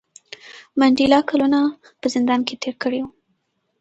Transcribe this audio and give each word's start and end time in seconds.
منډېلا 0.79 1.19
کلونه 1.29 1.59
په 1.99 2.07
زندان 2.15 2.39
کې 2.47 2.55
تېر 2.61 2.75
کړي 2.83 2.99
وو. 3.03 3.09